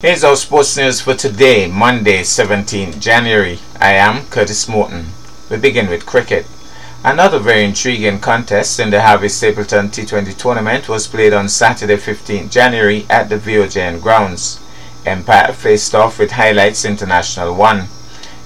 [0.00, 3.58] Here's our sports news for today, Monday, 17 January.
[3.80, 5.06] I am Curtis Morton.
[5.50, 6.46] We begin with cricket.
[7.02, 12.48] Another very intriguing contest in the Harvey Stapleton T20 tournament was played on Saturday, 15
[12.48, 14.60] January at the VOJN grounds.
[15.04, 17.88] Empire faced off with Highlights International 1.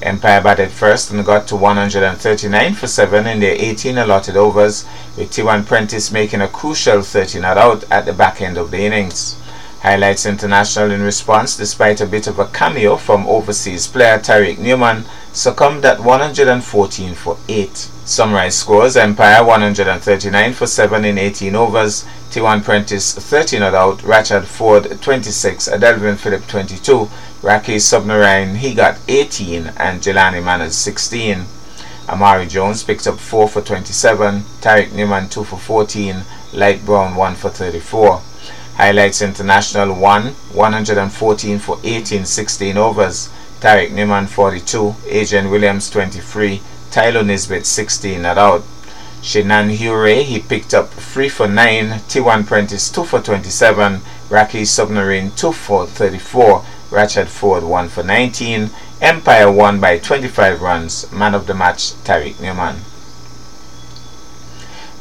[0.00, 4.86] Empire batted first and got to 139 for 7 in their 18 allotted overs,
[5.18, 8.78] with T1 Prentice making a crucial 30 not out at the back end of the
[8.78, 9.36] innings.
[9.82, 15.06] Highlights International in response, despite a bit of a cameo from overseas player Tariq Newman,
[15.32, 17.76] succumbed at 114 for 8.
[18.04, 24.44] Summarized scores Empire 139 for 7 in 18 overs, T1 Prentice 30 not out, Rachad
[24.44, 27.10] Ford 26, Adelvin Phillip 22,
[27.42, 31.44] Raki Submarine he got 18 and Jelani Manners 16.
[32.08, 36.22] Amari Jones picked up 4 for 27, Tariq Newman 2 for 14,
[36.52, 38.22] Light Brown 1 for 34.
[38.76, 43.28] Highlights International 1, 114 for 18, 16 overs.
[43.60, 48.64] Tariq Newman 42, Adrian Williams 23, Tyler Nisbet 16 not out.
[49.22, 55.30] Shinan Hure, he picked up 3 for 9, T1 Prentice 2 for 27, Raki Submarine
[55.30, 61.46] 2 for 34, Rachad Ford 1 for 19, Empire won by 25 runs, man of
[61.46, 62.80] the match Tariq Newman.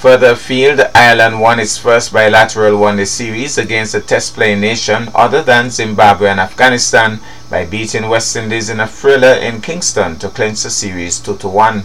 [0.00, 5.70] Further afield, Ireland won its first bilateral one-day series against a test-playing nation other than
[5.70, 10.70] Zimbabwe and Afghanistan by beating West Indies in a thriller in Kingston to clinch the
[10.70, 11.84] series 2-1.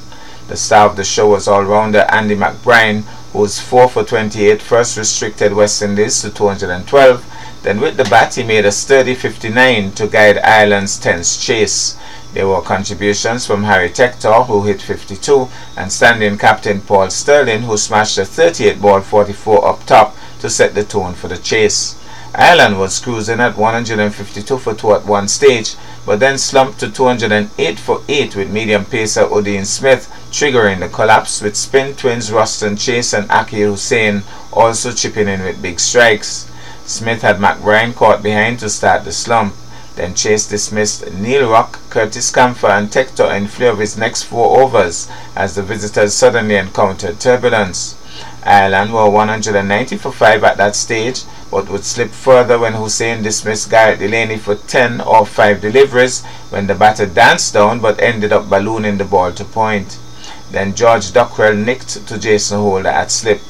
[0.50, 5.53] The star of the show was all-rounder Andy McBrine, whose 4 for 28 first restricted
[5.53, 7.25] West Indies to 212.
[7.64, 11.96] Then with the bat he made a sturdy 59 to guide Ireland's tense chase.
[12.34, 17.78] There were contributions from Harry Tector, who hit 52, and standing captain Paul Stirling, who
[17.78, 21.97] smashed a 38 ball 44 up top to set the tone for the chase.
[22.34, 25.75] Ireland was cruising at 152 for 2 at one stage,
[26.06, 31.41] but then slumped to 208 for 8 with medium pacer Odean Smith triggering the collapse
[31.41, 36.50] with spin twins Roston Chase and Akeal Hosein also chipping in with big strikes.
[36.86, 39.53] Smith had McBrine caught behind to start the slump.
[39.96, 44.62] Then Chase dismissed Neil Rock, Curtis Campher and Tector in three of his next four
[44.62, 47.96] overs as the visitors suddenly encountered turbulence.
[48.44, 53.69] Ireland were 190 for 5 at that stage, but would slip further when Hosein dismissed
[53.69, 58.50] Gareth Delany for 10 or 5 deliveries when the batter danced down but ended up
[58.50, 60.00] ballooning the ball to point.
[60.52, 63.41] Then George Dockrell nicked to Jason Holder at slip.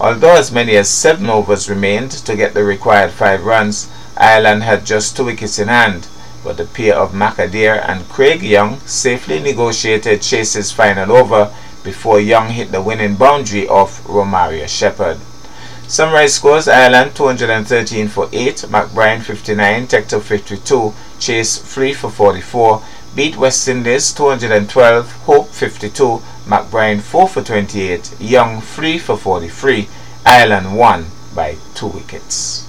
[0.00, 4.86] Although as many as 7 overs remained to get the required 5 runs, Ireland had
[4.86, 6.08] just two wickets in hand,
[6.44, 11.52] but the pair of Mark Adair and Craig Young safely negotiated Chase's final over
[11.82, 15.18] before Young hit the winning boundary off Romario Shepherd.
[15.86, 22.82] Summarized scores Ireland 213 for 8, McBrine 59, Tector 52, Chase 3 for 44,
[23.14, 29.88] beat West Indies 212, Hope 52, McBrine 4 for 28, Young 3 for 43,
[30.24, 32.63] Ireland won by 2 wickets.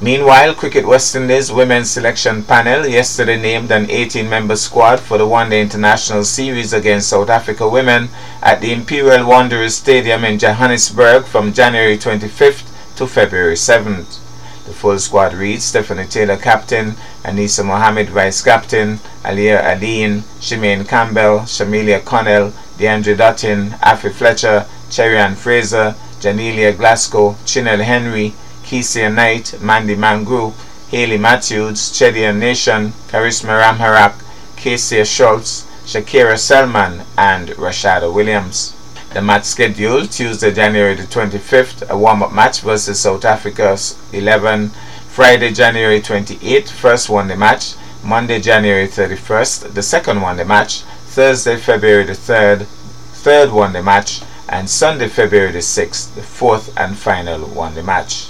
[0.00, 5.60] Meanwhile, Cricket West Indies women's selection panel yesterday named an 18-member squad for the one-day
[5.60, 8.08] international series against South Africa women
[8.40, 12.62] at the Imperial Wanderers Stadium in Johannesburg from January 25th
[12.96, 14.20] to February 7th.
[14.66, 16.92] The full squad reads Stafanie Taylor captain,
[17.24, 25.34] Anisa Mohammed vice captain, Aaliyah Alleyne, Shemaine Campbelle, Shamilia Connell, Deandra Dottin, Afy Fletcher, Cherry
[25.34, 28.34] Fraser, Jannillea Glasgow, Chinelle Henry,
[28.68, 30.52] Kycia Knight, Mandy Mangru,
[30.90, 34.12] Hayley Matthews, Chedean Nation, Karishma Ramharack,
[34.56, 38.76] Kaysia Schultz, Shakera Selman, and Rashada Williams.
[39.14, 44.68] The match scheduled Tuesday, January the 25th, a warm-up match versus South Africa's 11.
[45.08, 47.74] Friday, January 28th, first one-day match.
[48.04, 50.82] Monday, January 31st, the second one-day match.
[51.16, 54.20] Thursday, February the 3rd, third one-day match.
[54.46, 58.28] And Sunday, February the 6th, the fourth and final one-day match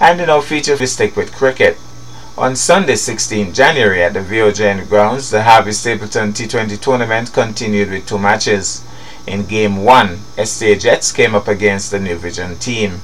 [0.00, 1.78] and in our feature we stick with cricket.
[2.36, 8.06] On Sunday 16 January at the VOJN grounds, the Harvey Stapleton T20 tournament continued with
[8.06, 8.82] two matches.
[9.26, 13.02] In Game 1, STA Jets came up against the New Vision team.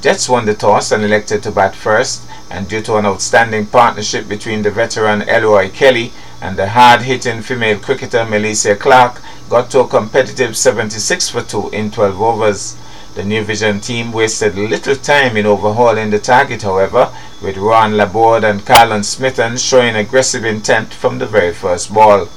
[0.00, 4.28] Jets won the toss and elected to bat first, and due to an outstanding partnership
[4.28, 9.20] between the veteran Elroy Kelly and the hard-hitting female cricketer Melissa Clark,
[9.50, 12.76] got to a competitive 76 for 2 in 12 overs.
[13.18, 17.12] The New Vision team wasted little time in overhauling the target, however,
[17.42, 22.28] with Ron Laborde and Carlon Smithen showing aggressive intent from the very first ball.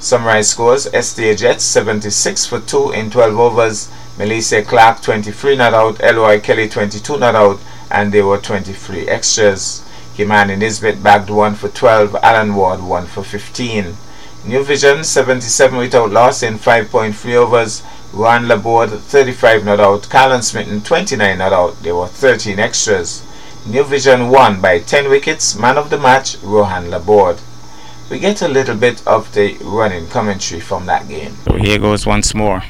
[0.00, 3.88] Summarized scores STA Jets 76 for 2 in 12 overs,
[4.18, 9.84] Melissa Clark 23 not out, Eloy Kelly 22 not out, and there were 23 extras.
[10.16, 13.94] Kimani Nisbet bagged one for 12, Alan Ward one for 15.
[14.44, 17.82] New Vision 77 without loss in 5.3 overs.
[18.16, 20.08] Juan Laborde 35 not out.
[20.08, 21.82] Callan Smitten 29 not out.
[21.82, 23.22] There were 13 extras.
[23.66, 25.58] New Vision won by 10 wickets.
[25.58, 27.38] Man of the match, Rohan Laborde.
[28.10, 31.34] We get a little bit of the running commentary from that game.
[31.44, 32.62] So here goes once more.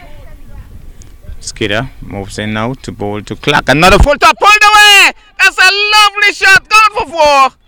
[1.39, 3.69] Skidder moves in now to bowl to Clark.
[3.69, 5.13] Another full top pulled away.
[5.39, 6.69] That's a lovely shot.
[6.69, 7.59] Gone for four.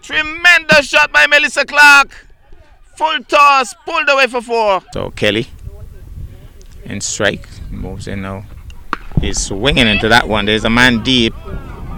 [0.00, 2.28] Tremendous shot by Melissa Clark.
[2.96, 4.80] Full toss, pulled away for four.
[4.94, 5.48] So Kelly
[6.84, 8.44] in strike moves in now.
[9.20, 10.46] He's swinging into that one.
[10.46, 11.34] There's a man deep.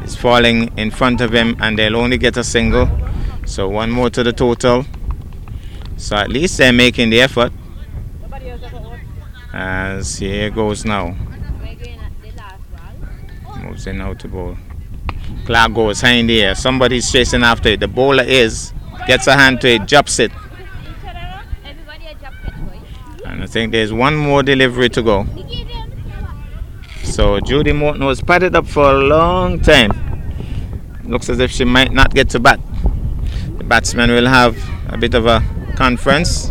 [0.01, 2.89] He's falling in front of him, and they'll only get a single.
[3.47, 4.85] So one more to the total.
[5.97, 7.53] So at least they're making the effort.
[9.53, 11.17] As here goes now.
[13.63, 14.57] Moves in out to ball.
[15.47, 16.55] Clark goes high in the air.
[16.55, 17.81] Somebody's chasing after it.
[17.81, 18.73] The bowler is.
[19.07, 20.33] Gets a hand to it, drops it.
[23.25, 25.25] And I think there's one more delivery to go.
[27.05, 29.93] So Judy Morton was padded up for a long time.
[31.05, 32.59] Looks as if she might not get to bat.
[33.59, 34.59] The batsman will have
[34.89, 35.45] a bit of a
[35.77, 36.51] conference.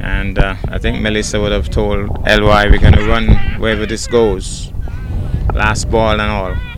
[0.00, 4.06] And uh, I think Melissa would have told LY we're going to run wherever this
[4.06, 4.72] goes.
[5.52, 6.71] Last ball and all.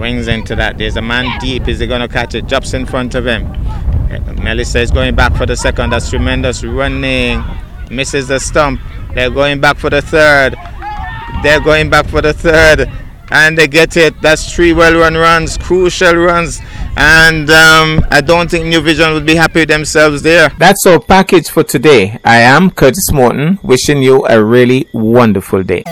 [0.00, 0.78] Swings into that.
[0.78, 1.68] There's a man deep.
[1.68, 2.46] Is he going to catch it?
[2.46, 3.44] Drops in front of him.
[4.42, 5.90] Melissa is going back for the second.
[5.90, 7.44] That's tremendous running.
[7.90, 8.80] Misses the stump.
[9.14, 10.56] They're going back for the third.
[11.42, 12.90] They're going back for the third.
[13.30, 14.18] And they get it.
[14.22, 16.60] That's three well run runs, crucial runs.
[16.96, 20.48] And um, I don't think New Vision would be happy with themselves there.
[20.58, 22.18] That's our package for today.
[22.24, 25.84] I am Curtis Morton, wishing you a really wonderful day.